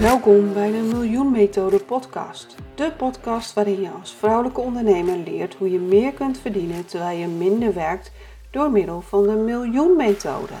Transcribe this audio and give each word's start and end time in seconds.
Welkom 0.00 0.52
bij 0.52 0.70
de 0.70 0.88
Miljoen 0.92 1.30
Methode 1.30 1.78
podcast. 1.78 2.54
De 2.74 2.92
podcast 2.96 3.54
waarin 3.54 3.80
je 3.80 3.90
als 4.00 4.14
vrouwelijke 4.14 4.60
ondernemer 4.60 5.16
leert 5.16 5.54
hoe 5.54 5.70
je 5.70 5.78
meer 5.78 6.12
kunt 6.12 6.38
verdienen 6.38 6.86
terwijl 6.86 7.18
je 7.18 7.26
minder 7.26 7.74
werkt 7.74 8.12
door 8.50 8.70
middel 8.70 9.00
van 9.00 9.22
de 9.22 9.32
Miljoen 9.32 9.96
Methode. 9.96 10.52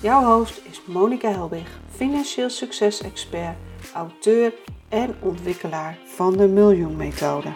Jouw 0.00 0.36
host 0.36 0.60
is 0.70 0.82
Monika 0.86 1.28
Helbig, 1.30 1.80
financieel 1.90 2.50
succesexpert, 2.50 3.56
auteur 3.94 4.54
en 4.88 5.14
ontwikkelaar 5.20 5.98
van 6.04 6.36
de 6.36 6.46
Miljoen 6.46 6.96
Methode. 6.96 7.48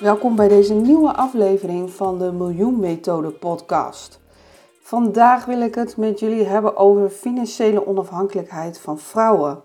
Welkom 0.00 0.36
bij 0.36 0.48
deze 0.48 0.74
nieuwe 0.74 1.14
aflevering 1.14 1.90
van 1.90 2.18
de 2.18 2.32
Miljoen 2.32 2.80
Methode 2.80 3.30
podcast. 3.30 4.21
Vandaag 4.92 5.44
wil 5.44 5.60
ik 5.60 5.74
het 5.74 5.96
met 5.96 6.20
jullie 6.20 6.44
hebben 6.44 6.76
over 6.76 7.08
financiële 7.08 7.86
onafhankelijkheid 7.86 8.80
van 8.80 8.98
vrouwen. 8.98 9.64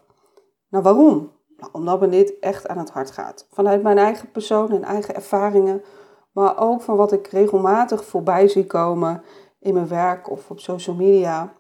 Nou, 0.70 0.84
waarom? 0.84 1.32
Nou, 1.58 1.72
omdat 1.72 2.00
me 2.00 2.10
dit 2.10 2.40
echt 2.40 2.68
aan 2.68 2.78
het 2.78 2.90
hart 2.90 3.12
gaat. 3.12 3.48
Vanuit 3.52 3.84
mijn 3.84 3.98
eigen 3.98 4.32
persoon 4.32 4.72
en 4.72 4.84
eigen 4.84 5.16
ervaringen, 5.16 5.84
maar 6.32 6.60
ook 6.60 6.82
van 6.82 6.96
wat 6.96 7.12
ik 7.12 7.28
regelmatig 7.28 8.06
voorbij 8.06 8.48
zie 8.48 8.66
komen 8.66 9.24
in 9.60 9.74
mijn 9.74 9.88
werk 9.88 10.30
of 10.30 10.50
op 10.50 10.60
social 10.60 10.96
media. 10.96 11.54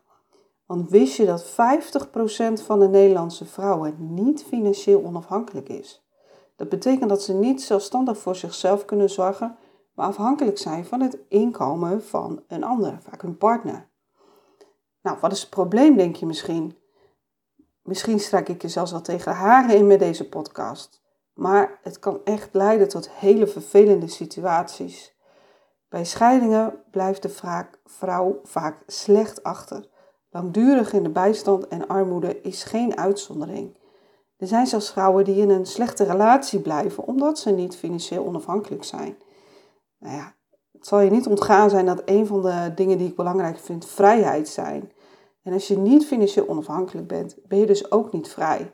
Want 0.65 0.89
wist 0.89 1.15
je 1.15 1.25
dat 1.25 1.45
50% 1.45 2.63
van 2.63 2.79
de 2.79 2.87
Nederlandse 2.87 3.45
vrouwen 3.45 3.95
niet 3.99 4.43
financieel 4.43 5.03
onafhankelijk 5.03 5.69
is? 5.69 6.07
Dat 6.55 6.69
betekent 6.69 7.09
dat 7.09 7.21
ze 7.21 7.33
niet 7.33 7.61
zelfstandig 7.61 8.17
voor 8.17 8.35
zichzelf 8.35 8.85
kunnen 8.85 9.09
zorgen, 9.09 9.57
maar 9.97 10.07
afhankelijk 10.07 10.57
zijn 10.57 10.85
van 10.85 11.01
het 11.01 11.17
inkomen 11.27 12.03
van 12.03 12.43
een 12.47 12.63
ander, 12.63 12.99
vaak 13.01 13.21
hun 13.21 13.37
partner. 13.37 13.87
Nou, 15.01 15.17
wat 15.21 15.31
is 15.31 15.41
het 15.41 15.49
probleem, 15.49 15.97
denk 15.97 16.15
je 16.15 16.25
misschien? 16.25 16.77
Misschien 17.81 18.19
strijk 18.19 18.49
ik 18.49 18.61
je 18.61 18.67
zelfs 18.69 18.93
al 18.93 19.01
tegen 19.01 19.31
de 19.31 19.37
haren 19.37 19.75
in 19.75 19.87
met 19.87 19.99
deze 19.99 20.29
podcast. 20.29 21.01
Maar 21.33 21.79
het 21.81 21.99
kan 21.99 22.21
echt 22.23 22.49
leiden 22.53 22.87
tot 22.87 23.09
hele 23.09 23.47
vervelende 23.47 24.07
situaties. 24.07 25.15
Bij 25.89 26.05
scheidingen 26.05 26.83
blijft 26.91 27.21
de 27.21 27.63
vrouw 27.85 28.39
vaak 28.43 28.83
slecht 28.87 29.43
achter. 29.43 29.89
Langdurig 30.29 30.93
in 30.93 31.03
de 31.03 31.09
bijstand 31.09 31.67
en 31.67 31.87
armoede 31.87 32.41
is 32.41 32.63
geen 32.63 32.97
uitzondering. 32.97 33.77
Er 34.37 34.47
zijn 34.47 34.67
zelfs 34.67 34.91
vrouwen 34.91 35.23
die 35.23 35.41
in 35.41 35.49
een 35.49 35.65
slechte 35.65 36.03
relatie 36.03 36.59
blijven 36.59 37.03
omdat 37.03 37.39
ze 37.39 37.51
niet 37.51 37.75
financieel 37.75 38.25
onafhankelijk 38.25 38.83
zijn. 38.83 39.17
Nou 39.99 40.15
ja, 40.15 40.35
het 40.71 40.87
zal 40.87 40.99
je 40.99 41.09
niet 41.09 41.27
ontgaan 41.27 41.69
zijn 41.69 41.85
dat 41.85 42.01
een 42.05 42.27
van 42.27 42.41
de 42.41 42.71
dingen 42.75 42.97
die 42.97 43.07
ik 43.07 43.15
belangrijk 43.15 43.57
vind 43.57 43.85
vrijheid 43.85 44.47
zijn. 44.47 44.91
En 45.43 45.53
als 45.53 45.67
je 45.67 45.77
niet 45.77 46.05
financieel 46.05 46.47
onafhankelijk 46.47 47.07
bent, 47.07 47.37
ben 47.47 47.59
je 47.59 47.65
dus 47.65 47.91
ook 47.91 48.11
niet 48.11 48.27
vrij. 48.27 48.73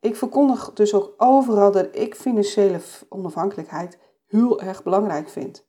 Ik 0.00 0.16
verkondig 0.16 0.72
dus 0.72 0.94
ook 0.94 1.14
overal 1.16 1.72
dat 1.72 1.96
ik 1.96 2.14
financiële 2.14 2.80
onafhankelijkheid 3.08 3.98
heel 4.26 4.60
erg 4.60 4.82
belangrijk 4.82 5.28
vind. 5.28 5.66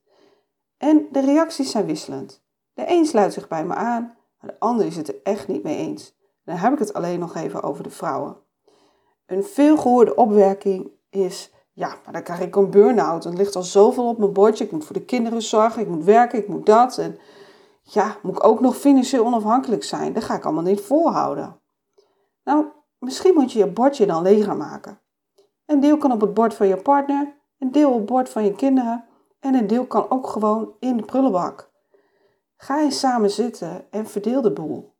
En 0.77 1.07
de 1.11 1.19
reacties 1.19 1.71
zijn 1.71 1.85
wisselend. 1.85 2.43
De 2.73 2.83
een 2.87 3.05
sluit 3.05 3.33
zich 3.33 3.47
bij 3.47 3.65
me 3.65 3.73
aan, 3.73 4.17
maar 4.39 4.51
de 4.51 4.59
ander 4.59 4.85
is 4.85 4.95
het 4.95 5.07
er 5.07 5.19
echt 5.23 5.47
niet 5.47 5.63
mee 5.63 5.77
eens. 5.77 6.15
Dan 6.43 6.55
heb 6.55 6.73
ik 6.73 6.79
het 6.79 6.93
alleen 6.93 7.19
nog 7.19 7.35
even 7.35 7.63
over 7.63 7.83
de 7.83 7.89
vrouwen. 7.89 8.37
Een 9.25 9.43
veelgehoorde 9.43 10.15
opwerking 10.15 10.91
is, 11.09 11.53
ja, 11.73 11.87
maar 12.03 12.13
dan 12.13 12.23
krijg 12.23 12.39
ik 12.39 12.55
een 12.55 12.69
burn-out. 12.69 13.25
Er 13.25 13.33
ligt 13.33 13.55
al 13.55 13.63
zoveel 13.63 14.07
op 14.07 14.17
mijn 14.17 14.33
bordje. 14.33 14.63
Ik 14.63 14.71
moet 14.71 14.85
voor 14.85 14.95
de 14.95 15.05
kinderen 15.05 15.41
zorgen, 15.41 15.81
ik 15.81 15.87
moet 15.87 16.03
werken, 16.03 16.39
ik 16.39 16.47
moet 16.47 16.65
dat. 16.65 16.97
En 16.97 17.17
ja, 17.81 18.17
moet 18.21 18.35
ik 18.35 18.43
ook 18.43 18.59
nog 18.59 18.77
financieel 18.77 19.25
onafhankelijk 19.25 19.83
zijn? 19.83 20.13
Dat 20.13 20.23
ga 20.23 20.35
ik 20.35 20.43
allemaal 20.43 20.63
niet 20.63 20.81
volhouden. 20.81 21.59
Nou, 22.43 22.65
misschien 22.99 23.33
moet 23.33 23.51
je 23.51 23.59
je 23.59 23.67
bordje 23.67 24.05
dan 24.05 24.21
leger 24.21 24.57
maken. 24.57 25.01
Een 25.65 25.79
deel 25.79 25.97
kan 25.97 26.11
op 26.11 26.21
het 26.21 26.33
bord 26.33 26.53
van 26.53 26.67
je 26.67 26.77
partner, 26.77 27.41
een 27.59 27.71
deel 27.71 27.89
op 27.89 27.97
het 27.97 28.05
bord 28.05 28.29
van 28.29 28.43
je 28.43 28.55
kinderen 28.55 29.05
en 29.39 29.55
een 29.55 29.67
deel 29.67 29.85
kan 29.85 30.09
ook 30.09 30.27
gewoon 30.27 30.73
in 30.79 30.97
de 30.97 31.03
prullenbak. 31.03 31.71
Ga 32.57 32.81
eens 32.81 32.99
samen 32.99 33.29
zitten 33.29 33.91
en 33.91 34.07
verdeel 34.07 34.41
de 34.41 34.53
boel. 34.53 34.93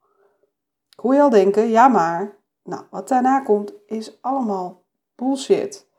Hoor 0.96 1.14
je 1.14 1.22
al 1.22 1.30
denken, 1.30 1.70
ja 1.70 1.88
maar, 1.88 2.38
nou, 2.64 2.84
wat 2.90 3.08
daarna 3.08 3.40
komt 3.40 3.74
is 3.86 4.22
allemaal 4.22 4.84
bullshit. 5.16 5.92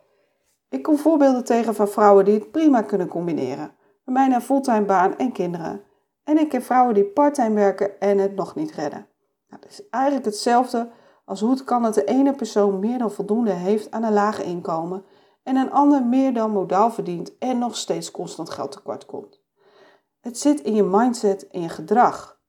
Ik 0.75 0.83
kom 0.83 0.99
voorbeelden 0.99 1.45
tegen 1.45 1.75
van 1.75 1.89
vrouwen 1.89 2.25
die 2.25 2.35
het 2.35 2.51
prima 2.51 2.83
kunnen 2.83 3.09
combineren. 3.09 3.75
Met 4.05 4.15
bijna 4.15 4.41
fulltime 4.41 4.85
baan 4.85 5.17
en 5.17 5.33
kinderen. 5.33 5.83
En 6.25 6.39
ik 6.39 6.49
ken 6.49 6.62
vrouwen 6.62 6.95
die 6.95 7.05
parttime 7.05 7.55
werken 7.55 8.01
en 8.01 8.19
het 8.19 8.35
nog 8.35 8.55
niet 8.55 8.73
redden. 8.73 9.07
Nou, 9.49 9.62
dat 9.62 9.71
is 9.71 9.89
eigenlijk 9.89 10.25
hetzelfde 10.25 10.91
als 11.25 11.41
hoe 11.41 11.51
het 11.51 11.65
kan 11.65 11.83
dat 11.83 11.95
de 11.95 12.05
ene 12.05 12.33
persoon 12.33 12.79
meer 12.79 12.99
dan 12.99 13.11
voldoende 13.11 13.51
heeft 13.51 13.91
aan 13.91 14.03
een 14.03 14.12
laag 14.12 14.43
inkomen 14.43 15.05
en 15.43 15.57
een 15.57 15.73
ander 15.73 16.03
meer 16.03 16.35
dan 16.35 16.51
modaal 16.51 16.91
verdient 16.91 17.39
en 17.39 17.59
nog 17.59 17.77
steeds 17.77 18.11
constant 18.11 18.51
geld 18.51 18.73
tekort 18.73 19.06
komt. 19.06 19.41
Het 20.21 20.39
zit 20.39 20.61
in 20.61 20.75
je 20.75 20.83
mindset 20.83 21.49
en 21.49 21.61
je 21.61 21.69
gedrag. 21.69 22.41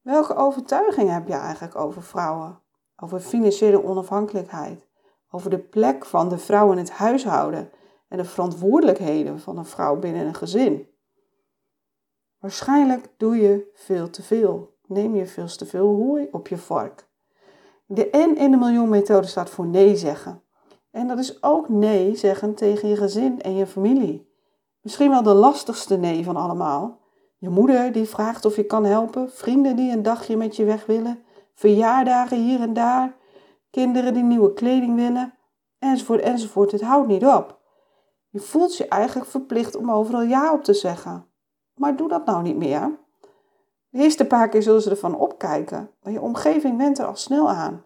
Welke 0.00 0.34
overtuigingen 0.34 1.14
heb 1.14 1.28
je 1.28 1.34
eigenlijk 1.34 1.76
over 1.76 2.02
vrouwen? 2.02 2.62
over 3.02 3.20
financiële 3.20 3.84
onafhankelijkheid, 3.84 4.86
over 5.34 5.50
de 5.50 5.58
plek 5.58 6.04
van 6.04 6.28
de 6.28 6.38
vrouw 6.38 6.72
in 6.72 6.78
het 6.78 6.90
huishouden 6.90 7.70
en 8.08 8.18
de 8.18 8.24
verantwoordelijkheden 8.24 9.40
van 9.40 9.58
een 9.58 9.64
vrouw 9.64 9.96
binnen 9.96 10.26
een 10.26 10.34
gezin. 10.34 10.86
Waarschijnlijk 12.38 13.08
doe 13.16 13.36
je 13.36 13.70
veel 13.74 14.10
te 14.10 14.22
veel. 14.22 14.76
Neem 14.86 15.14
je 15.14 15.26
veel 15.26 15.46
te 15.46 15.66
veel 15.66 15.86
hooi 15.86 16.28
op 16.32 16.48
je 16.48 16.56
vork. 16.56 17.08
De 17.86 18.08
N 18.12 18.36
in 18.38 18.50
de 18.50 18.56
miljoenmethode 18.56 19.26
staat 19.26 19.50
voor 19.50 19.66
nee 19.66 19.96
zeggen. 19.96 20.42
En 20.90 21.08
dat 21.08 21.18
is 21.18 21.42
ook 21.42 21.68
nee 21.68 22.16
zeggen 22.16 22.54
tegen 22.54 22.88
je 22.88 22.96
gezin 22.96 23.42
en 23.42 23.56
je 23.56 23.66
familie. 23.66 24.30
Misschien 24.80 25.10
wel 25.10 25.22
de 25.22 25.34
lastigste 25.34 25.96
nee 25.96 26.24
van 26.24 26.36
allemaal. 26.36 27.00
Je 27.38 27.48
moeder 27.48 27.92
die 27.92 28.08
vraagt 28.08 28.44
of 28.44 28.56
je 28.56 28.64
kan 28.64 28.84
helpen, 28.84 29.30
vrienden 29.30 29.76
die 29.76 29.92
een 29.92 30.02
dagje 30.02 30.36
met 30.36 30.56
je 30.56 30.64
weg 30.64 30.86
willen, 30.86 31.22
verjaardagen 31.54 32.44
hier 32.44 32.60
en 32.60 32.72
daar, 32.72 33.16
kinderen 33.72 34.14
die 34.14 34.22
nieuwe 34.22 34.52
kleding 34.52 34.94
willen, 34.94 35.34
enzovoort, 35.78 36.20
enzovoort. 36.20 36.72
Het 36.72 36.80
houdt 36.80 37.08
niet 37.08 37.26
op. 37.26 37.60
Je 38.28 38.40
voelt 38.40 38.76
je 38.76 38.88
eigenlijk 38.88 39.30
verplicht 39.30 39.76
om 39.76 39.90
overal 39.90 40.22
ja 40.22 40.52
op 40.52 40.64
te 40.64 40.74
zeggen. 40.74 41.26
Maar 41.74 41.96
doe 41.96 42.08
dat 42.08 42.26
nou 42.26 42.42
niet 42.42 42.56
meer. 42.56 42.98
De 43.88 43.98
eerste 43.98 44.26
paar 44.26 44.48
keer 44.48 44.62
zullen 44.62 44.82
ze 44.82 44.90
ervan 44.90 45.14
opkijken, 45.14 45.90
maar 46.02 46.12
je 46.12 46.20
omgeving 46.20 46.76
went 46.76 46.98
er 46.98 47.06
al 47.06 47.16
snel 47.16 47.50
aan. 47.50 47.84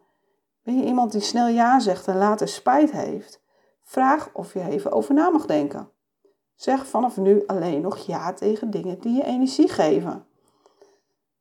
Ben 0.63 0.79
je 0.79 0.85
iemand 0.85 1.13
die 1.13 1.21
snel 1.21 1.49
ja 1.49 1.81
zegt 1.81 2.09
en 2.09 2.17
later 2.17 2.49
spijt 2.49 2.91
heeft? 2.91 3.43
Vraag 3.83 4.31
of 4.33 4.53
je 4.53 4.69
even 4.69 4.93
over 4.93 5.15
na 5.15 5.31
mag 5.31 5.47
denken. 5.47 5.91
Zeg 6.55 6.87
vanaf 6.87 7.17
nu 7.17 7.47
alleen 7.47 7.81
nog 7.81 7.99
ja 7.99 8.33
tegen 8.33 8.71
dingen 8.71 9.01
die 9.01 9.17
je 9.17 9.25
energie 9.25 9.69
geven. 9.69 10.27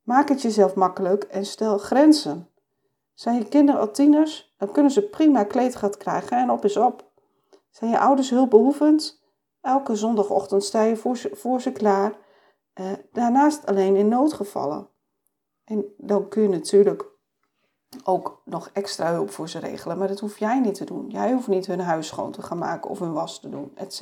Maak 0.03 0.29
het 0.29 0.41
jezelf 0.41 0.75
makkelijk 0.75 1.23
en 1.23 1.45
stel 1.45 1.77
grenzen. 1.77 2.49
Zijn 3.15 3.37
je 3.37 3.47
kinderen 3.47 3.81
al 3.81 3.91
tieners, 3.91 4.53
dan 4.57 4.71
kunnen 4.71 4.91
ze 4.91 5.09
prima 5.09 5.43
kleedgat 5.43 5.97
krijgen 5.97 6.37
en 6.37 6.49
op 6.49 6.65
is 6.65 6.77
op. 6.77 7.11
Zijn 7.69 7.91
je 7.91 7.99
ouders 7.99 8.29
hulpbehoevend? 8.29 9.23
Elke 9.61 9.95
zondagochtend 9.95 10.63
sta 10.63 10.81
je 10.81 10.95
voor 10.95 11.17
ze, 11.17 11.29
voor 11.33 11.61
ze 11.61 11.71
klaar. 11.71 12.13
Eh, 12.73 12.91
daarnaast 13.11 13.65
alleen 13.65 13.95
in 13.95 14.07
noodgevallen. 14.07 14.89
En 15.63 15.85
dan 15.97 16.27
kun 16.27 16.41
je 16.41 16.49
natuurlijk 16.49 17.05
ook 18.03 18.41
nog 18.45 18.69
extra 18.73 19.11
hulp 19.11 19.29
voor 19.29 19.49
ze 19.49 19.59
regelen, 19.59 19.97
maar 19.97 20.07
dat 20.07 20.19
hoef 20.19 20.37
jij 20.37 20.59
niet 20.59 20.75
te 20.75 20.85
doen. 20.85 21.09
Jij 21.09 21.33
hoeft 21.33 21.47
niet 21.47 21.65
hun 21.65 21.79
huis 21.79 22.07
schoon 22.07 22.31
te 22.31 22.41
gaan 22.41 22.57
maken 22.57 22.89
of 22.89 22.99
hun 22.99 23.13
was 23.13 23.39
te 23.39 23.49
doen, 23.49 23.71
etc. 23.75 24.01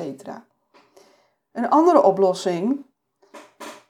Een 1.51 1.69
andere 1.69 2.04
oplossing. 2.04 2.86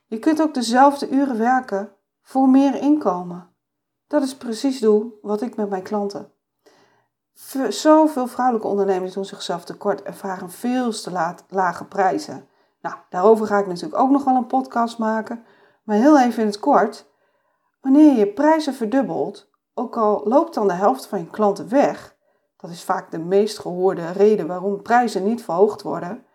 Je 0.06 0.20
kunt 0.20 0.42
ook 0.42 0.54
dezelfde 0.54 1.10
uren 1.10 1.38
werken, 1.38 1.96
voor 2.22 2.50
meer 2.50 2.76
inkomen. 2.76 3.53
Dat 4.14 4.24
is 4.24 4.36
precies 4.36 4.80
doel 4.80 5.20
wat 5.22 5.42
ik 5.42 5.56
met 5.56 5.70
mijn 5.70 5.84
klanten. 5.84 6.32
Zoveel 7.70 8.28
vrouwelijke 8.28 8.68
ondernemers 8.68 9.14
doen 9.14 9.26
zichzelf 9.26 9.64
tekort 9.64 10.02
en 10.02 10.14
vragen 10.14 10.50
veel 10.50 10.92
te 10.92 11.38
lage 11.50 11.86
prijzen. 11.86 12.48
Nou, 12.82 12.96
daarover 13.10 13.48
ga 13.48 13.58
ik 13.58 13.68
natuurlijk 13.68 14.02
ook 14.02 14.10
nog 14.10 14.24
wel 14.24 14.36
een 14.36 14.48
podcast 14.48 14.98
maken. 14.98 15.44
Maar 15.84 15.96
heel 15.96 16.20
even 16.20 16.42
in 16.42 16.48
het 16.48 16.60
kort. 16.60 17.10
Wanneer 17.82 18.18
je 18.18 18.28
prijzen 18.28 18.74
verdubbelt, 18.74 19.50
ook 19.74 19.98
al 19.98 20.22
loopt 20.24 20.54
dan 20.54 20.68
de 20.68 20.74
helft 20.74 21.06
van 21.06 21.20
je 21.20 21.30
klanten 21.30 21.70
weg, 21.70 22.16
dat 22.58 22.70
is 22.70 22.84
vaak 22.84 23.12
de 23.12 23.20
meest 23.20 23.60
gehoorde 23.60 24.12
reden 24.12 24.48
waarom 24.48 24.82
prijzen 24.82 25.24
niet 25.24 25.44
verhoogd 25.44 25.82
worden, 25.82 26.26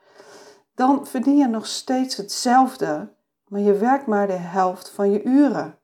dan 0.74 1.06
verdien 1.06 1.36
je 1.36 1.48
nog 1.48 1.66
steeds 1.66 2.16
hetzelfde, 2.16 3.14
maar 3.48 3.60
je 3.60 3.72
werkt 3.72 4.06
maar 4.06 4.26
de 4.26 4.32
helft 4.32 4.90
van 4.90 5.10
je 5.10 5.22
uren. 5.22 5.77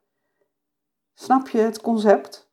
Snap 1.14 1.49
je 1.49 1.58
het 1.58 1.81
concept? 1.81 2.49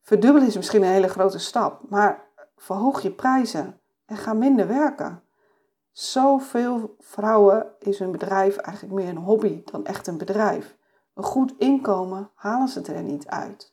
Verdubbelen 0.00 0.48
is 0.48 0.56
misschien 0.56 0.82
een 0.82 0.88
hele 0.88 1.08
grote 1.08 1.38
stap, 1.38 1.80
maar 1.88 2.24
verhoog 2.56 3.02
je 3.02 3.10
prijzen 3.10 3.80
en 4.06 4.16
ga 4.16 4.32
minder 4.32 4.66
werken. 4.66 5.22
Zoveel 5.92 6.96
vrouwen 6.98 7.66
is 7.78 7.98
hun 7.98 8.10
bedrijf 8.10 8.56
eigenlijk 8.56 8.94
meer 8.94 9.08
een 9.08 9.16
hobby 9.16 9.62
dan 9.64 9.86
echt 9.86 10.06
een 10.06 10.18
bedrijf. 10.18 10.76
een 11.14 11.24
goed 11.24 11.54
inkomen, 11.58 12.30
halen 12.34 12.68
ze 12.68 12.82
er 12.82 13.02
niet 13.02 13.26
uit. 13.26 13.72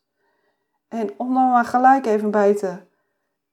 En 0.87 1.09
om 1.17 1.33
dan 1.33 1.49
maar 1.49 1.65
gelijk 1.65 2.05
even 2.05 2.31
bij 2.31 2.55
te 2.55 2.77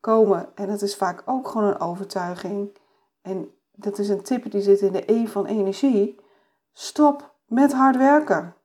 komen, 0.00 0.48
en 0.54 0.66
dat 0.66 0.82
is 0.82 0.96
vaak 0.96 1.22
ook 1.24 1.48
gewoon 1.48 1.68
een 1.68 1.80
overtuiging, 1.80 2.78
en 3.22 3.54
dat 3.72 3.98
is 3.98 4.08
een 4.08 4.22
tip 4.22 4.50
die 4.50 4.62
zit 4.62 4.80
in 4.80 4.92
de 4.92 5.12
E 5.12 5.26
van 5.26 5.46
energie, 5.46 6.20
stop 6.72 7.34
met 7.44 7.72
hard 7.72 7.96
werken. 7.96 8.55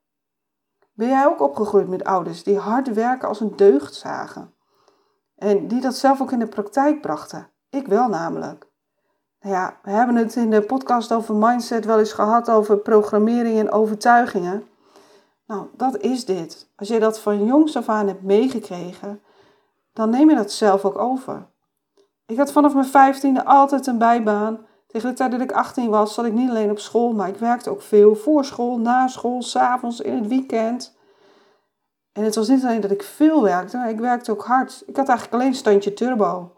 Ben 0.93 1.07
jij 1.07 1.25
ook 1.25 1.41
opgegroeid 1.41 1.87
met 1.87 2.03
ouders 2.03 2.43
die 2.43 2.57
hard 2.57 2.93
werken 2.93 3.27
als 3.27 3.39
een 3.39 3.55
deugd 3.55 3.95
zagen? 3.95 4.53
En 5.35 5.67
die 5.67 5.81
dat 5.81 5.95
zelf 5.95 6.21
ook 6.21 6.31
in 6.31 6.39
de 6.39 6.47
praktijk 6.47 7.01
brachten? 7.01 7.49
Ik 7.69 7.87
wel 7.87 8.07
namelijk. 8.07 8.69
Nou 9.41 9.55
ja, 9.55 9.77
we 9.83 9.91
hebben 9.91 10.15
het 10.15 10.35
in 10.35 10.49
de 10.49 10.61
podcast 10.61 11.11
over 11.11 11.35
mindset 11.35 11.85
wel 11.85 11.99
eens 11.99 12.13
gehad 12.13 12.49
over 12.49 12.77
programmering 12.77 13.59
en 13.59 13.71
overtuigingen. 13.71 14.67
Nou, 15.47 15.67
dat 15.77 15.97
is 15.97 16.25
dit. 16.25 16.69
Als 16.75 16.87
je 16.87 16.99
dat 16.99 17.19
van 17.19 17.45
jongs 17.45 17.77
af 17.77 17.89
aan 17.89 18.07
hebt 18.07 18.23
meegekregen, 18.23 19.21
dan 19.93 20.09
neem 20.09 20.29
je 20.29 20.35
dat 20.35 20.51
zelf 20.51 20.85
ook 20.85 20.97
over. 20.97 21.47
Ik 22.25 22.37
had 22.37 22.51
vanaf 22.51 22.73
mijn 22.73 22.85
vijftiende 22.85 23.45
altijd 23.45 23.87
een 23.87 23.97
bijbaan. 23.97 24.65
Tegen 24.91 25.09
de 25.09 25.15
tijd 25.15 25.31
dat 25.31 25.41
ik 25.41 25.51
18 25.51 25.89
was, 25.89 26.13
zat 26.13 26.25
ik 26.25 26.33
niet 26.33 26.49
alleen 26.49 26.71
op 26.71 26.79
school, 26.79 27.13
maar 27.13 27.27
ik 27.27 27.37
werkte 27.37 27.69
ook 27.69 27.81
veel 27.81 28.15
voor 28.15 28.45
school, 28.45 28.77
na 28.77 29.07
school, 29.07 29.41
s'avonds, 29.41 29.99
in 29.99 30.15
het 30.15 30.27
weekend. 30.27 30.97
En 32.11 32.23
het 32.23 32.35
was 32.35 32.47
niet 32.47 32.63
alleen 32.63 32.81
dat 32.81 32.91
ik 32.91 33.03
veel 33.03 33.43
werkte, 33.43 33.77
maar 33.77 33.89
ik 33.89 33.99
werkte 33.99 34.31
ook 34.31 34.43
hard. 34.43 34.83
Ik 34.85 34.95
had 34.95 35.07
eigenlijk 35.07 35.41
alleen 35.41 35.55
standje 35.55 35.93
turbo. 35.93 36.53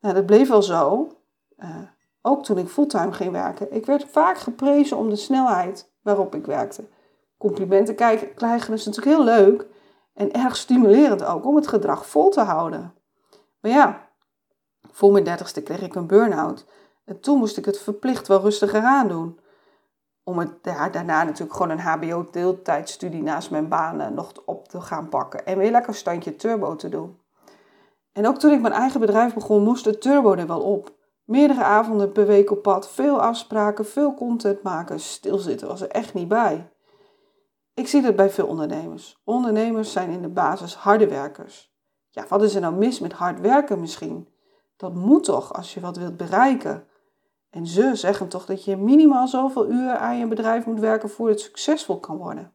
Nou, 0.00 0.14
dat 0.14 0.26
bleef 0.26 0.48
wel 0.48 0.62
zo. 0.62 1.08
Uh, 1.58 1.76
ook 2.22 2.44
toen 2.44 2.58
ik 2.58 2.68
fulltime 2.68 3.12
ging 3.12 3.32
werken. 3.32 3.74
Ik 3.74 3.86
werd 3.86 4.06
vaak 4.10 4.38
geprezen 4.38 4.96
om 4.96 5.08
de 5.08 5.16
snelheid 5.16 5.92
waarop 6.02 6.34
ik 6.34 6.46
werkte. 6.46 6.88
Complimenten 7.38 7.94
krijgen 8.34 8.72
is 8.72 8.86
natuurlijk 8.86 9.16
heel 9.16 9.24
leuk 9.24 9.66
en 10.14 10.32
erg 10.32 10.56
stimulerend 10.56 11.24
ook 11.24 11.46
om 11.46 11.56
het 11.56 11.66
gedrag 11.66 12.06
vol 12.06 12.30
te 12.30 12.40
houden. 12.40 12.94
Maar 13.60 13.70
ja, 13.70 14.08
voor 14.90 15.12
mijn 15.12 15.24
dertigste 15.24 15.62
kreeg 15.62 15.82
ik 15.82 15.94
een 15.94 16.06
burn-out. 16.06 16.66
En 17.04 17.20
toen 17.20 17.38
moest 17.38 17.56
ik 17.56 17.64
het 17.64 17.78
verplicht 17.78 18.28
wel 18.28 18.40
rustiger 18.40 18.82
aan 18.82 19.08
doen. 19.08 19.38
Om 20.24 20.38
het 20.38 20.62
daarna 20.62 21.24
natuurlijk 21.24 21.52
gewoon 21.52 21.70
een 21.70 21.80
HBO-deeltijdstudie 21.80 23.22
naast 23.22 23.50
mijn 23.50 23.68
banen 23.68 24.14
nog 24.14 24.32
op 24.44 24.68
te 24.68 24.80
gaan 24.80 25.08
pakken. 25.08 25.46
En 25.46 25.58
weer 25.58 25.70
lekker 25.70 25.94
standje 25.94 26.36
turbo 26.36 26.76
te 26.76 26.88
doen. 26.88 27.18
En 28.12 28.26
ook 28.26 28.38
toen 28.38 28.52
ik 28.52 28.60
mijn 28.60 28.74
eigen 28.74 29.00
bedrijf 29.00 29.34
begon, 29.34 29.62
moest 29.62 29.84
de 29.84 29.98
turbo 29.98 30.34
er 30.34 30.46
wel 30.46 30.60
op. 30.60 30.98
Meerdere 31.24 31.64
avonden 31.64 32.12
per 32.12 32.26
week 32.26 32.50
op 32.50 32.62
pad, 32.62 32.88
veel 32.88 33.22
afspraken, 33.22 33.86
veel 33.86 34.14
content 34.14 34.62
maken. 34.62 35.00
Stilzitten 35.00 35.68
was 35.68 35.80
er 35.80 35.88
echt 35.88 36.14
niet 36.14 36.28
bij. 36.28 36.70
Ik 37.74 37.88
zie 37.88 38.02
dat 38.02 38.16
bij 38.16 38.30
veel 38.30 38.46
ondernemers. 38.46 39.20
Ondernemers 39.24 39.92
zijn 39.92 40.10
in 40.10 40.22
de 40.22 40.28
basis 40.28 40.74
harde 40.74 41.08
werkers. 41.08 41.74
Ja, 42.08 42.24
wat 42.28 42.42
is 42.42 42.54
er 42.54 42.60
nou 42.60 42.74
mis 42.74 43.00
met 43.00 43.12
hard 43.12 43.40
werken 43.40 43.80
misschien? 43.80 44.28
Dat 44.76 44.94
moet 44.94 45.24
toch 45.24 45.52
als 45.52 45.74
je 45.74 45.80
wat 45.80 45.96
wilt 45.96 46.16
bereiken. 46.16 46.86
En 47.50 47.66
ze 47.66 47.94
zeggen 47.94 48.28
toch 48.28 48.46
dat 48.46 48.64
je 48.64 48.76
minimaal 48.76 49.28
zoveel 49.28 49.70
uur 49.70 49.96
aan 49.96 50.18
je 50.18 50.26
bedrijf 50.26 50.66
moet 50.66 50.80
werken 50.80 51.10
voordat 51.10 51.36
het 51.36 51.44
succesvol 51.44 52.00
kan 52.00 52.16
worden. 52.16 52.52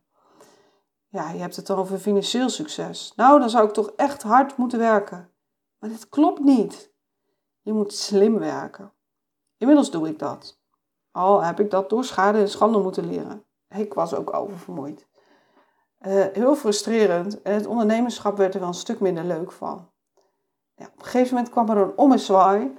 Ja, 1.08 1.30
je 1.30 1.40
hebt 1.40 1.56
het 1.56 1.68
dan 1.68 1.78
over 1.78 1.98
financieel 1.98 2.50
succes. 2.50 3.14
Nou, 3.16 3.40
dan 3.40 3.50
zou 3.50 3.68
ik 3.68 3.74
toch 3.74 3.92
echt 3.96 4.24
hard 4.24 4.58
moeten 4.58 4.80
werken. 4.80 5.30
Maar 5.80 5.90
dit 5.90 6.10
klopt 6.10 6.40
niet. 6.40 6.94
Je 7.62 7.74
moet 7.74 7.94
slim 7.94 8.40
werken. 8.40 8.92
Inmiddels 9.58 9.92
doe 9.92 10.08
ik 10.08 10.20
dat. 10.20 10.60
Al 11.12 11.44
heb 11.44 11.60
ik 11.60 11.72
dat 11.72 11.90
door 11.90 12.04
schade 12.04 12.40
en 12.40 12.50
schande 12.50 12.80
moeten 12.80 13.08
leren. 13.08 13.46
Ik 13.70 13.94
was 13.94 14.14
ook 14.14 14.34
oververmoeid. 14.34 15.08
Uh, 16.02 16.26
heel 16.34 16.56
frustrerend 16.56 17.42
en 17.42 17.54
het 17.54 17.66
ondernemerschap 17.66 18.38
werd 18.38 18.54
er 18.54 18.60
wel 18.60 18.70
een 18.70 18.76
stuk 18.76 19.00
minder 19.00 19.24
leuk 19.24 19.52
van. 19.52 19.90
Op 20.76 20.92
een 20.98 21.04
gegeven 21.04 21.36
moment 21.36 21.54
kwam 21.54 21.70
er 21.70 21.78
een 21.78 21.98
ommezwaai. 21.98 22.78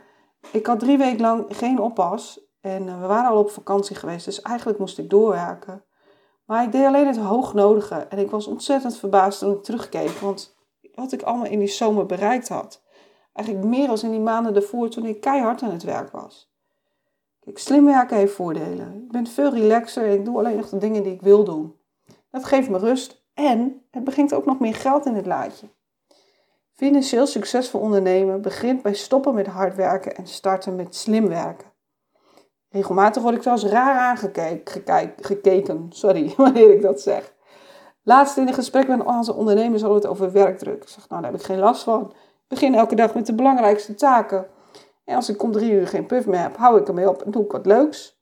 Ik 0.53 0.67
had 0.67 0.79
drie 0.79 0.99
weken 0.99 1.21
lang 1.21 1.45
geen 1.49 1.81
oppas 1.81 2.41
en 2.61 2.87
uh, 2.87 3.01
we 3.01 3.07
waren 3.07 3.31
al 3.31 3.39
op 3.39 3.51
vakantie 3.51 3.97
geweest, 3.97 4.25
dus 4.25 4.43
eigenlijk 4.43 4.79
moest 4.79 4.99
ik 4.99 5.11
doorwerken. 5.11 5.85
Maar 6.45 6.65
ik 6.65 6.73
deed 6.73 6.87
alleen 6.87 7.07
het 7.07 7.17
hoognodige 7.17 7.95
en 7.95 8.19
ik 8.19 8.31
was 8.31 8.47
ontzettend 8.47 8.97
verbaasd 8.97 9.39
toen 9.39 9.53
ik 9.53 9.63
terugkeek, 9.63 10.11
want 10.11 10.57
wat 10.95 11.13
ik 11.13 11.23
allemaal 11.23 11.47
in 11.47 11.59
die 11.59 11.69
zomer 11.69 12.07
bereikt 12.07 12.49
had. 12.49 12.85
Eigenlijk 13.33 13.67
meer 13.67 13.89
als 13.89 14.03
in 14.03 14.11
die 14.11 14.21
maanden 14.21 14.55
daarvoor 14.55 14.89
toen 14.89 15.05
ik 15.05 15.21
keihard 15.21 15.63
aan 15.63 15.71
het 15.71 15.83
werk 15.83 16.11
was. 16.11 16.55
Kijk, 17.41 17.59
slim 17.59 17.85
werken 17.85 18.17
heeft 18.17 18.35
voordelen. 18.35 19.03
Ik 19.05 19.13
ben 19.13 19.27
veel 19.27 19.53
relaxer 19.53 20.05
en 20.05 20.13
ik 20.13 20.25
doe 20.25 20.39
alleen 20.39 20.57
nog 20.57 20.69
de 20.69 20.79
dingen 20.79 21.03
die 21.03 21.13
ik 21.13 21.23
wil 21.23 21.45
doen. 21.45 21.77
Dat 22.31 22.45
geeft 22.45 22.71
me 22.71 22.79
rust 22.79 23.25
en 23.35 23.87
het 23.91 24.05
begint 24.05 24.35
ook 24.35 24.45
nog 24.45 24.59
meer 24.59 24.75
geld 24.75 25.07
in 25.07 25.15
het 25.15 25.27
laadje. 25.27 25.67
Financieel 26.77 27.27
succesvol 27.27 27.81
ondernemen 27.81 28.41
begint 28.43 28.83
bij 28.83 28.95
stoppen 28.95 29.35
met 29.35 29.47
hard 29.47 29.75
werken 29.75 30.17
en 30.17 30.27
starten 30.27 30.77
met 30.77 30.95
slim 30.95 31.29
werken. 31.29 31.73
Regelmatig 32.69 33.23
word 33.23 33.35
ik 33.35 33.43
zelfs 33.43 33.65
raar 33.65 33.99
aangekeken, 33.99 35.87
sorry, 35.89 36.35
wanneer 36.37 36.71
ik 36.71 36.83
dat 36.83 37.01
zeg. 37.01 37.35
Laatst 38.03 38.37
in 38.37 38.47
een 38.47 38.55
gesprek 38.55 38.89
met 38.89 39.05
onze 39.05 39.35
ondernemers 39.35 39.83
hadden 39.83 40.01
we 40.01 40.09
het 40.09 40.17
over 40.17 40.33
werkdruk. 40.33 40.83
Ik 40.83 40.89
zeg, 40.89 41.09
nou 41.09 41.23
daar 41.23 41.31
heb 41.31 41.41
ik 41.41 41.47
geen 41.47 41.59
last 41.59 41.83
van 41.83 42.15
begin 42.49 42.75
elke 42.75 42.95
dag 42.95 43.15
met 43.15 43.27
de 43.27 43.35
belangrijkste 43.35 43.95
taken. 43.95 44.47
En 45.05 45.17
als 45.17 45.29
ik 45.29 45.43
om 45.43 45.53
drie 45.53 45.73
uur 45.73 45.87
geen 45.87 46.07
puff 46.07 46.27
meer 46.27 46.41
heb, 46.41 46.57
hou 46.57 46.81
ik 46.81 46.89
ermee 46.89 47.09
op 47.09 47.23
en 47.23 47.31
doe 47.31 47.45
ik 47.45 47.53
wat 47.53 47.67
leuks. 47.67 48.21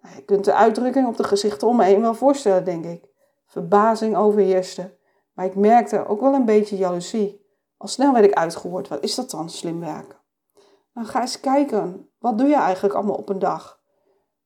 Nou, 0.00 0.16
je 0.16 0.24
kunt 0.24 0.44
de 0.44 0.54
uitdrukking 0.54 1.06
op 1.06 1.16
de 1.16 1.24
gezichten 1.24 1.68
om 1.68 1.76
me 1.76 1.84
heen 1.84 2.00
wel 2.00 2.14
voorstellen, 2.14 2.64
denk 2.64 2.84
ik. 2.84 3.04
Verbazing 3.46 4.16
overheerste. 4.16 4.96
Maar 5.32 5.44
ik 5.44 5.54
merkte 5.54 6.06
ook 6.06 6.20
wel 6.20 6.34
een 6.34 6.44
beetje 6.44 6.76
jaloezie. 6.76 7.45
Al 7.76 7.88
snel 7.88 8.12
werd 8.12 8.24
ik 8.24 8.34
uitgehoord. 8.34 8.88
Wat 8.88 9.02
is 9.02 9.14
dat 9.14 9.30
dan, 9.30 9.50
slim 9.50 9.80
werken? 9.80 10.18
Nou, 10.92 11.06
ga 11.06 11.20
eens 11.20 11.40
kijken. 11.40 12.10
Wat 12.18 12.38
doe 12.38 12.48
je 12.48 12.56
eigenlijk 12.56 12.94
allemaal 12.94 13.16
op 13.16 13.28
een 13.28 13.38
dag? 13.38 13.80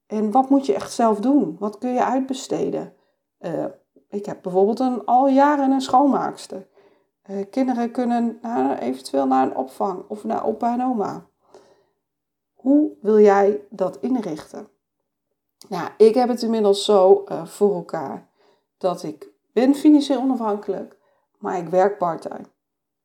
En 0.06 0.30
wat 0.30 0.48
moet 0.48 0.66
je 0.66 0.74
echt 0.74 0.92
zelf 0.92 1.20
doen? 1.20 1.56
Wat 1.58 1.78
kun 1.78 1.92
je 1.92 2.04
uitbesteden? 2.04 2.94
Uh, 3.40 3.64
ik 4.08 4.26
heb 4.26 4.42
bijvoorbeeld 4.42 4.80
een, 4.80 5.04
al 5.04 5.28
jaren 5.28 5.70
een 5.70 5.80
schoonmaakster. 5.80 6.68
Eh, 7.22 7.50
kinderen 7.50 7.90
kunnen 7.90 8.38
naar, 8.42 8.78
eventueel 8.78 9.26
naar 9.26 9.46
een 9.46 9.56
opvang 9.56 10.04
of 10.08 10.24
naar 10.24 10.44
opa 10.44 10.72
en 10.72 10.84
oma. 10.84 11.26
Hoe 12.52 12.96
wil 13.00 13.18
jij 13.18 13.66
dat 13.70 13.96
inrichten? 14.00 14.68
Nou, 15.68 15.88
ik 15.96 16.14
heb 16.14 16.28
het 16.28 16.42
inmiddels 16.42 16.84
zo 16.84 17.25
uh, 17.28 17.46
voor 17.46 17.75
elkaar 17.75 18.28
dat 18.78 19.02
ik 19.02 19.28
ben 19.52 19.75
financieel 19.75 20.20
onafhankelijk, 20.20 20.99
maar 21.38 21.58
ik 21.58 21.68
werk 21.68 21.99
parttime. 21.99 22.44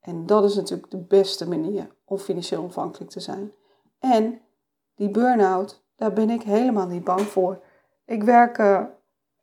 En 0.06 0.26
dat 0.26 0.44
is 0.44 0.56
natuurlijk 0.56 0.92
de 0.92 0.98
beste 0.98 1.48
manier 1.50 1.96
om 2.06 2.18
financieel 2.18 2.62
onafhankelijk 2.62 3.12
te 3.12 3.20
zijn. 3.20 3.52
En 4.00 4.42
die 4.96 5.10
burn-out, 5.10 5.84
daar 5.96 6.14
ben 6.14 6.30
ik 6.30 6.42
helemaal 6.42 6.88
niet 6.88 7.04
bang 7.04 7.22
voor. 7.22 7.64
Ik 8.06 8.24
werk 8.24 8.58
uh, 8.58 8.82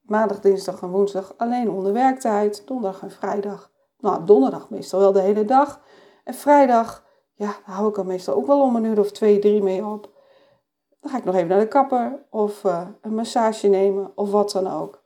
maandag, 0.03 0.41
dinsdag 0.41 0.83
en 0.83 0.89
woensdag 0.89 1.35
alleen 1.37 1.71
onder 1.71 1.93
werktijd, 1.93 2.63
donderdag 2.67 3.03
en 3.03 3.11
vrijdag 3.11 3.71
nou, 4.03 4.25
donderdag 4.25 4.71
meestal 4.71 5.01
wel 5.01 5.13
de 5.13 5.21
hele 5.21 5.45
dag. 5.45 5.81
En 6.25 6.35
vrijdag, 6.35 7.05
ja, 7.35 7.55
hou 7.65 7.89
ik 7.89 7.97
er 7.97 8.07
meestal 8.07 8.35
ook 8.35 8.47
wel 8.47 8.61
om 8.61 8.77
een 8.77 8.85
uur 8.85 8.99
of 8.99 9.13
twee, 9.13 9.39
drie 9.39 9.63
mee 9.63 9.87
op. 9.87 10.11
Dan 11.01 11.11
ga 11.11 11.17
ik 11.19 11.25
nog 11.25 11.35
even 11.35 11.49
naar 11.49 11.59
de 11.59 11.69
kapper 11.69 12.27
of 12.31 12.65
uh, 12.65 12.89
een 13.01 13.15
massage 13.15 13.69
nemen 13.69 14.13
of 14.15 14.31
wat 14.31 14.51
dan 14.51 14.67
ook. 14.67 15.03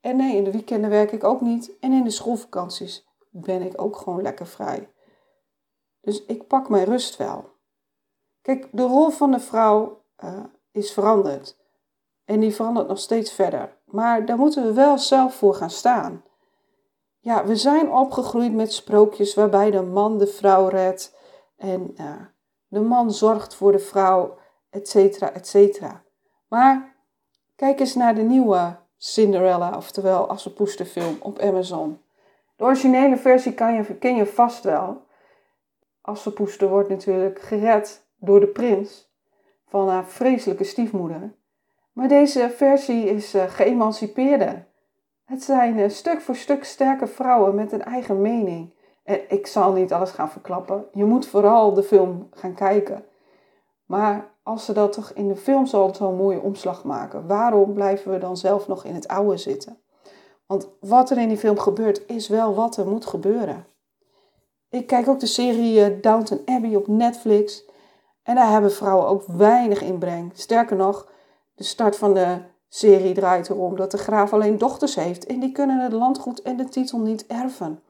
En 0.00 0.16
nee, 0.16 0.36
in 0.36 0.44
de 0.44 0.50
weekenden 0.50 0.90
werk 0.90 1.12
ik 1.12 1.24
ook 1.24 1.40
niet. 1.40 1.78
En 1.80 1.92
in 1.92 2.04
de 2.04 2.10
schoolvakanties 2.10 3.08
ben 3.30 3.62
ik 3.62 3.80
ook 3.80 3.96
gewoon 3.96 4.22
lekker 4.22 4.46
vrij. 4.46 4.92
Dus 6.00 6.24
ik 6.24 6.46
pak 6.46 6.68
mijn 6.68 6.84
rust 6.84 7.16
wel. 7.16 7.44
Kijk, 8.42 8.68
de 8.72 8.82
rol 8.82 9.10
van 9.10 9.30
de 9.30 9.40
vrouw 9.40 10.02
uh, 10.24 10.44
is 10.70 10.92
veranderd. 10.92 11.58
En 12.24 12.40
die 12.40 12.54
verandert 12.54 12.88
nog 12.88 12.98
steeds 12.98 13.32
verder. 13.32 13.78
Maar 13.84 14.26
daar 14.26 14.38
moeten 14.38 14.64
we 14.64 14.72
wel 14.72 14.98
zelf 14.98 15.34
voor 15.34 15.54
gaan 15.54 15.70
staan. 15.70 16.24
Ja, 17.18 17.44
we 17.44 17.56
zijn 17.56 17.92
opgegroeid 17.92 18.52
met 18.52 18.72
sprookjes 18.72 19.34
waarbij 19.34 19.70
de 19.70 19.82
man 19.82 20.18
de 20.18 20.26
vrouw 20.26 20.68
redt 20.68 21.16
en 21.56 21.94
de 22.66 22.80
man 22.80 23.12
zorgt 23.12 23.54
voor 23.54 23.72
de 23.72 23.78
vrouw, 23.78 24.38
et 24.70 24.88
cetera, 24.88 25.32
et 25.32 25.46
cetera. 25.46 26.02
Maar 26.48 26.96
kijk 27.56 27.80
eens 27.80 27.94
naar 27.94 28.14
de 28.14 28.22
nieuwe 28.22 28.76
Cinderella, 28.96 29.76
oftewel 29.76 30.28
Assepoester 30.28 31.16
op 31.20 31.38
Amazon. 31.38 32.02
De 32.60 32.66
originele 32.66 33.16
versie 33.16 33.54
kan 33.54 33.74
je, 33.74 33.94
ken 33.94 34.16
je 34.16 34.26
vast 34.26 34.64
wel. 34.64 35.02
Assepoester 36.00 36.68
wordt 36.68 36.88
natuurlijk 36.88 37.40
gered 37.40 38.06
door 38.16 38.40
de 38.40 38.46
prins 38.46 39.12
van 39.66 39.88
haar 39.88 40.04
vreselijke 40.04 40.64
stiefmoeder. 40.64 41.34
Maar 41.92 42.08
deze 42.08 42.50
versie 42.50 43.04
is 43.04 43.34
uh, 43.34 43.42
geëmancipeerde. 43.42 44.64
Het 45.24 45.42
zijn 45.42 45.78
uh, 45.78 45.88
stuk 45.88 46.20
voor 46.20 46.36
stuk 46.36 46.64
sterke 46.64 47.06
vrouwen 47.06 47.54
met 47.54 47.72
een 47.72 47.84
eigen 47.84 48.20
mening. 48.20 48.74
En 49.04 49.20
ik 49.28 49.46
zal 49.46 49.72
niet 49.72 49.92
alles 49.92 50.10
gaan 50.10 50.30
verklappen. 50.30 50.84
Je 50.92 51.04
moet 51.04 51.26
vooral 51.26 51.74
de 51.74 51.82
film 51.82 52.28
gaan 52.30 52.54
kijken. 52.54 53.04
Maar 53.86 54.30
als 54.42 54.64
ze 54.64 54.72
dat 54.72 54.92
toch 54.92 55.12
in 55.14 55.28
de 55.28 55.36
film 55.36 55.66
zo'n 55.66 56.16
mooie 56.16 56.40
omslag 56.40 56.84
maken, 56.84 57.26
waarom 57.26 57.74
blijven 57.74 58.12
we 58.12 58.18
dan 58.18 58.36
zelf 58.36 58.68
nog 58.68 58.84
in 58.84 58.94
het 58.94 59.08
oude 59.08 59.36
zitten? 59.36 59.78
Want 60.50 60.68
wat 60.80 61.10
er 61.10 61.18
in 61.18 61.28
die 61.28 61.36
film 61.36 61.58
gebeurt, 61.58 62.06
is 62.06 62.28
wel 62.28 62.54
wat 62.54 62.76
er 62.76 62.86
moet 62.86 63.06
gebeuren. 63.06 63.66
Ik 64.68 64.86
kijk 64.86 65.08
ook 65.08 65.20
de 65.20 65.26
serie 65.26 65.84
eh, 65.84 66.02
Downton 66.02 66.42
Abbey 66.44 66.74
op 66.74 66.86
Netflix. 66.86 67.64
En 68.22 68.34
daar 68.34 68.50
hebben 68.50 68.72
vrouwen 68.72 69.06
ook 69.06 69.24
weinig 69.26 69.82
inbreng. 69.82 70.30
Sterker 70.34 70.76
nog, 70.76 71.08
de 71.54 71.64
start 71.64 71.96
van 71.96 72.14
de 72.14 72.38
serie 72.68 73.14
draait 73.14 73.48
erom 73.48 73.76
dat 73.76 73.90
de 73.90 73.98
graaf 73.98 74.32
alleen 74.32 74.58
dochters 74.58 74.94
heeft. 74.94 75.26
En 75.26 75.40
die 75.40 75.52
kunnen 75.52 75.78
het 75.78 75.92
landgoed 75.92 76.42
en 76.42 76.56
de 76.56 76.68
titel 76.68 76.98
niet 76.98 77.26
erven. 77.26 77.82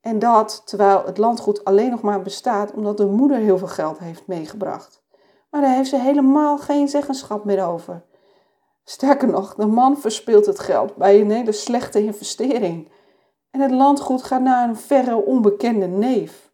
En 0.00 0.18
dat 0.18 0.62
terwijl 0.64 1.02
het 1.04 1.18
landgoed 1.18 1.64
alleen 1.64 1.90
nog 1.90 2.02
maar 2.02 2.22
bestaat 2.22 2.72
omdat 2.72 2.96
de 2.96 3.06
moeder 3.06 3.38
heel 3.38 3.58
veel 3.58 3.68
geld 3.68 3.98
heeft 3.98 4.26
meegebracht. 4.26 5.02
Maar 5.50 5.60
daar 5.60 5.74
heeft 5.74 5.90
ze 5.90 5.98
helemaal 5.98 6.58
geen 6.58 6.88
zeggenschap 6.88 7.44
meer 7.44 7.66
over. 7.66 8.04
Sterker 8.88 9.28
nog, 9.28 9.54
de 9.54 9.66
man 9.66 9.98
verspeelt 9.98 10.46
het 10.46 10.58
geld 10.58 10.96
bij 10.96 11.20
een 11.20 11.30
hele 11.30 11.52
slechte 11.52 12.04
investering. 12.04 12.88
En 13.50 13.60
het 13.60 13.70
landgoed 13.70 14.22
gaat 14.22 14.40
naar 14.40 14.68
een 14.68 14.76
verre 14.76 15.14
onbekende 15.24 15.86
neef. 15.86 16.52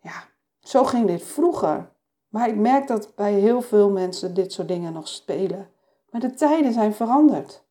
Ja, 0.00 0.24
zo 0.60 0.84
ging 0.84 1.06
dit 1.06 1.22
vroeger. 1.22 1.88
Maar 2.28 2.48
ik 2.48 2.56
merk 2.56 2.86
dat 2.86 3.12
bij 3.14 3.32
heel 3.32 3.62
veel 3.62 3.90
mensen 3.90 4.34
dit 4.34 4.52
soort 4.52 4.68
dingen 4.68 4.92
nog 4.92 5.08
spelen. 5.08 5.68
Maar 6.10 6.20
de 6.20 6.34
tijden 6.34 6.72
zijn 6.72 6.94
veranderd. 6.94 7.64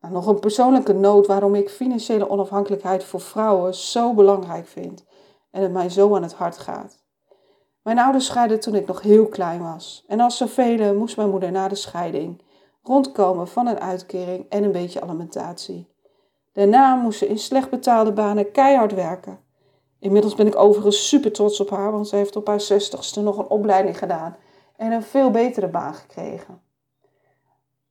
Nou, 0.00 0.14
nog 0.14 0.26
een 0.26 0.40
persoonlijke 0.40 0.92
noot 0.92 1.26
waarom 1.26 1.54
ik 1.54 1.70
financiële 1.70 2.30
onafhankelijkheid 2.30 3.04
voor 3.04 3.20
vrouwen 3.20 3.74
zo 3.74 4.14
belangrijk 4.14 4.66
vind 4.66 5.04
en 5.50 5.62
het 5.62 5.72
mij 5.72 5.88
zo 5.88 6.16
aan 6.16 6.22
het 6.22 6.34
hart 6.34 6.58
gaat. 6.58 7.02
Mijn 7.82 7.98
ouders 7.98 8.26
scheiden 8.26 8.60
toen 8.60 8.74
ik 8.74 8.86
nog 8.86 9.02
heel 9.02 9.26
klein 9.26 9.62
was. 9.62 10.04
En 10.06 10.20
als 10.20 10.36
zoveel 10.36 10.94
moest 10.94 11.16
mijn 11.16 11.30
moeder 11.30 11.50
na 11.50 11.68
de 11.68 11.74
scheiding 11.74 12.46
rondkomen 12.88 13.48
van 13.48 13.66
een 13.66 13.80
uitkering 13.80 14.46
en 14.48 14.64
een 14.64 14.72
beetje 14.72 15.00
alimentatie. 15.00 15.88
Daarna 16.52 16.94
moest 16.94 17.18
ze 17.18 17.28
in 17.28 17.38
slecht 17.38 17.70
betaalde 17.70 18.12
banen 18.12 18.50
keihard 18.50 18.94
werken. 18.94 19.38
Inmiddels 19.98 20.34
ben 20.34 20.46
ik 20.46 20.56
overigens 20.56 21.08
super 21.08 21.32
trots 21.32 21.60
op 21.60 21.70
haar, 21.70 21.92
want 21.92 22.08
ze 22.08 22.16
heeft 22.16 22.36
op 22.36 22.46
haar 22.46 22.60
zestigste 22.60 23.20
nog 23.20 23.38
een 23.38 23.48
opleiding 23.48 23.98
gedaan 23.98 24.36
en 24.76 24.92
een 24.92 25.02
veel 25.02 25.30
betere 25.30 25.68
baan 25.68 25.94
gekregen. 25.94 26.60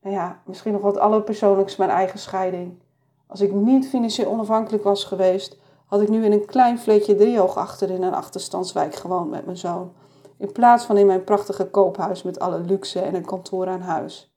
Nou 0.01 0.16
ja, 0.16 0.42
misschien 0.46 0.74
nog 0.74 0.82
wat 0.82 0.98
allerpersoonlijkst 0.98 1.77
mijn 1.77 1.89
eigen 1.89 2.20
scheiding. 2.20 2.80
Als 3.27 3.42
ik 3.42 3.54
niet 3.54 3.88
financieel 3.88 4.30
onafhankelijk 4.30 4.84
was 4.84 5.04
geweest, 5.04 5.58
had 5.86 6.01
ik 6.01 6.10
nu 6.10 6.25
in 6.25 6.32
een 6.32 6.46
klein 6.46 6.80
vleetje 6.80 7.16
driehoog 7.16 7.58
achter 7.58 7.89
in 7.89 8.04
een 8.04 8.13
achterstandswijk 8.13 8.96
gewoond 8.96 9.30
met 9.30 9.46
mijn 9.46 9.58
zoon. 9.58 9.94
In 10.38 10.51
plaats 10.51 10.86
van 10.86 10.98
in 10.98 11.06
mijn 11.06 11.24
prachtige 11.24 11.66
koophuis 11.66 12.24
met 12.24 12.39
alle 12.39 12.60
luxe 12.60 13.00
en 13.00 13.16
een 13.16 13.25
kantoor 13.25 13.68
aan 13.68 13.82
huis. 13.82 14.37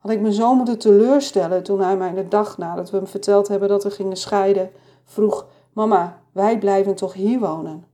Had 0.00 0.10
ik 0.10 0.20
mijn 0.20 0.32
zoon 0.32 0.56
moeten 0.56 0.78
teleurstellen 0.78 1.62
toen 1.62 1.80
hij 1.80 1.96
mij 1.96 2.14
de 2.14 2.28
dag 2.28 2.58
nadat 2.58 2.90
we 2.90 2.96
hem 2.96 3.06
verteld 3.06 3.48
hebben 3.48 3.68
dat 3.68 3.82
we 3.82 3.90
gingen 3.90 4.16
scheiden, 4.16 4.70
vroeg: 5.04 5.46
Mama, 5.72 6.18
wij 6.32 6.58
blijven 6.58 6.94
toch 6.94 7.12
hier 7.12 7.38
wonen? 7.38 7.84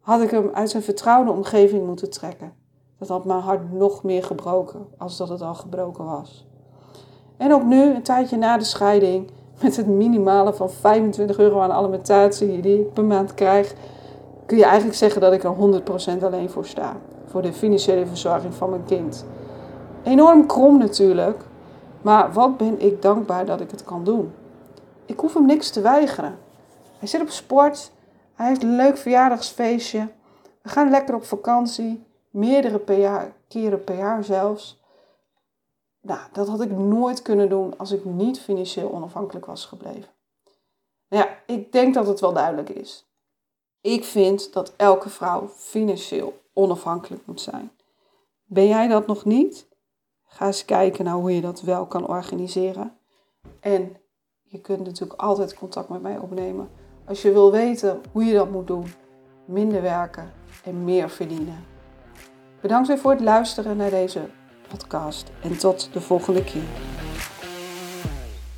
Had 0.00 0.20
ik 0.20 0.30
hem 0.30 0.50
uit 0.52 0.70
zijn 0.70 0.82
vertrouwde 0.82 1.30
omgeving 1.30 1.86
moeten 1.86 2.10
trekken. 2.10 2.52
Dat 2.98 3.08
had 3.08 3.24
mijn 3.24 3.40
hart 3.40 3.72
nog 3.72 4.02
meer 4.02 4.24
gebroken 4.24 4.86
als 4.98 5.16
dat 5.16 5.28
het 5.28 5.42
al 5.42 5.54
gebroken 5.54 6.04
was. 6.04 6.46
En 7.36 7.52
ook 7.52 7.64
nu, 7.64 7.82
een 7.82 8.02
tijdje 8.02 8.36
na 8.36 8.58
de 8.58 8.64
scheiding, 8.64 9.30
met 9.62 9.76
het 9.76 9.86
minimale 9.86 10.54
van 10.54 10.70
25 10.70 11.38
euro 11.38 11.60
aan 11.60 11.72
alimentatie 11.72 12.60
die 12.60 12.80
ik 12.80 12.92
per 12.92 13.04
maand 13.04 13.34
krijg, 13.34 13.74
kun 14.46 14.56
je 14.56 14.64
eigenlijk 14.64 14.96
zeggen 14.96 15.20
dat 15.20 15.32
ik 15.32 15.44
er 15.44 15.54
100% 16.20 16.22
alleen 16.24 16.50
voor 16.50 16.66
sta. 16.66 16.96
Voor 17.24 17.42
de 17.42 17.52
financiële 17.52 18.06
verzorging 18.06 18.54
van 18.54 18.70
mijn 18.70 18.84
kind. 18.84 19.24
Enorm 20.06 20.46
krom 20.46 20.78
natuurlijk, 20.78 21.42
maar 22.02 22.32
wat 22.32 22.56
ben 22.56 22.80
ik 22.80 23.02
dankbaar 23.02 23.46
dat 23.46 23.60
ik 23.60 23.70
het 23.70 23.84
kan 23.84 24.04
doen. 24.04 24.34
Ik 25.06 25.20
hoef 25.20 25.34
hem 25.34 25.46
niks 25.46 25.70
te 25.70 25.80
weigeren. 25.80 26.38
Hij 26.98 27.08
zit 27.08 27.20
op 27.20 27.28
sport, 27.28 27.92
hij 28.34 28.46
heeft 28.48 28.62
een 28.62 28.76
leuk 28.76 28.96
verjaardagsfeestje, 28.96 30.08
we 30.62 30.68
gaan 30.68 30.90
lekker 30.90 31.14
op 31.14 31.24
vakantie, 31.24 32.04
meerdere 32.30 32.80
keren 33.48 33.84
per 33.84 33.96
jaar 33.96 34.24
zelfs. 34.24 34.80
Nou, 36.00 36.20
dat 36.32 36.48
had 36.48 36.60
ik 36.60 36.70
nooit 36.70 37.22
kunnen 37.22 37.48
doen 37.48 37.78
als 37.78 37.92
ik 37.92 38.04
niet 38.04 38.40
financieel 38.40 38.92
onafhankelijk 38.92 39.46
was 39.46 39.64
gebleven. 39.64 40.10
Nou 41.08 41.24
ja, 41.24 41.54
ik 41.54 41.72
denk 41.72 41.94
dat 41.94 42.06
het 42.06 42.20
wel 42.20 42.32
duidelijk 42.32 42.68
is. 42.68 43.06
Ik 43.80 44.04
vind 44.04 44.52
dat 44.52 44.72
elke 44.76 45.08
vrouw 45.08 45.48
financieel 45.48 46.40
onafhankelijk 46.52 47.26
moet 47.26 47.40
zijn. 47.40 47.70
Ben 48.44 48.66
jij 48.66 48.88
dat 48.88 49.06
nog 49.06 49.24
niet? 49.24 49.74
Ga 50.36 50.46
eens 50.46 50.64
kijken 50.64 51.04
naar 51.04 51.14
hoe 51.14 51.34
je 51.34 51.40
dat 51.40 51.60
wel 51.60 51.86
kan 51.86 52.06
organiseren. 52.06 52.92
En 53.60 53.96
je 54.42 54.60
kunt 54.60 54.86
natuurlijk 54.86 55.20
altijd 55.20 55.54
contact 55.54 55.88
met 55.88 56.02
mij 56.02 56.18
opnemen 56.18 56.68
als 57.04 57.22
je 57.22 57.32
wil 57.32 57.52
weten 57.52 58.00
hoe 58.12 58.24
je 58.24 58.34
dat 58.34 58.50
moet 58.50 58.66
doen. 58.66 58.86
Minder 59.44 59.82
werken 59.82 60.32
en 60.64 60.84
meer 60.84 61.10
verdienen. 61.10 61.64
Bedankt 62.60 62.88
weer 62.88 62.98
voor 62.98 63.10
het 63.10 63.20
luisteren 63.20 63.76
naar 63.76 63.90
deze 63.90 64.20
podcast 64.68 65.30
en 65.42 65.58
tot 65.58 65.92
de 65.92 66.00
volgende 66.00 66.44
keer. 66.44 66.68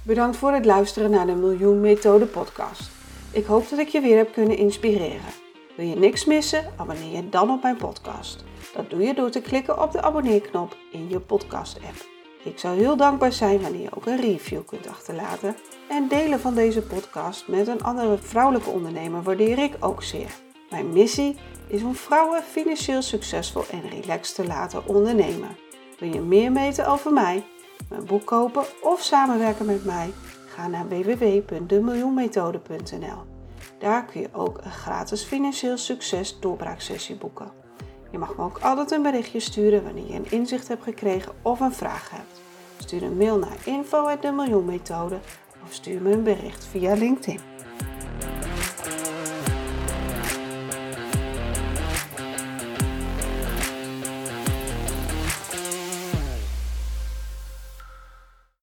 Bedankt 0.02 0.36
voor 0.36 0.52
het 0.52 0.64
luisteren 0.64 1.10
naar 1.10 1.26
de 1.26 1.34
Miljoen 1.34 1.80
Methode 1.80 2.26
podcast. 2.26 2.90
Ik 3.32 3.44
hoop 3.44 3.68
dat 3.68 3.78
ik 3.78 3.88
je 3.88 4.00
weer 4.00 4.16
heb 4.16 4.32
kunnen 4.32 4.56
inspireren. 4.56 5.47
Wil 5.78 5.86
je 5.86 5.96
niks 5.96 6.24
missen? 6.24 6.72
Abonneer 6.76 7.16
je 7.16 7.28
dan 7.28 7.50
op 7.50 7.62
mijn 7.62 7.76
podcast. 7.76 8.44
Dat 8.74 8.90
doe 8.90 9.02
je 9.02 9.14
door 9.14 9.30
te 9.30 9.40
klikken 9.40 9.82
op 9.82 9.92
de 9.92 10.02
abonneerknop 10.02 10.76
in 10.92 11.08
je 11.08 11.20
podcast-app. 11.20 12.06
Ik 12.44 12.58
zou 12.58 12.78
heel 12.78 12.96
dankbaar 12.96 13.32
zijn 13.32 13.60
wanneer 13.60 13.82
je 13.82 13.96
ook 13.96 14.06
een 14.06 14.20
review 14.20 14.64
kunt 14.66 14.88
achterlaten. 14.88 15.56
En 15.88 16.08
delen 16.08 16.40
van 16.40 16.54
deze 16.54 16.82
podcast 16.82 17.48
met 17.48 17.68
een 17.68 17.82
andere 17.82 18.18
vrouwelijke 18.18 18.70
ondernemer 18.70 19.22
waardeer 19.22 19.58
ik 19.58 19.76
ook 19.80 20.02
zeer. 20.02 20.34
Mijn 20.70 20.92
missie 20.92 21.36
is 21.66 21.82
om 21.82 21.94
vrouwen 21.94 22.42
financieel 22.42 23.02
succesvol 23.02 23.64
en 23.70 23.88
relaxed 23.88 24.34
te 24.34 24.46
laten 24.46 24.86
ondernemen. 24.86 25.56
Wil 25.98 26.12
je 26.12 26.20
meer 26.20 26.52
weten 26.52 26.86
over 26.86 27.12
mij, 27.12 27.44
mijn 27.88 28.04
boek 28.04 28.24
kopen 28.24 28.64
of 28.82 29.02
samenwerken 29.02 29.66
met 29.66 29.84
mij? 29.84 30.12
Ga 30.46 30.68
naar 30.68 30.88
www.demiljoenmethode.nl. 30.88 33.37
Daar 33.78 34.04
kun 34.04 34.20
je 34.20 34.28
ook 34.32 34.58
een 34.64 34.70
gratis 34.70 35.22
financieel 35.22 35.76
succes 35.76 36.40
doorbraaksessie 36.40 37.16
boeken. 37.16 37.52
Je 38.10 38.18
mag 38.18 38.36
me 38.36 38.42
ook 38.42 38.58
altijd 38.58 38.90
een 38.90 39.02
berichtje 39.02 39.40
sturen 39.40 39.84
wanneer 39.84 40.06
je 40.06 40.14
een 40.14 40.30
inzicht 40.30 40.68
hebt 40.68 40.82
gekregen 40.82 41.32
of 41.42 41.60
een 41.60 41.72
vraag 41.72 42.10
hebt. 42.10 42.40
Stuur 42.78 43.02
een 43.02 43.16
mail 43.16 43.38
naar 43.38 43.56
info.demiljoenmethode 43.64 45.18
of 45.64 45.72
stuur 45.72 46.02
me 46.02 46.12
een 46.12 46.22
bericht 46.22 46.64
via 46.64 46.94
LinkedIn. 46.94 47.40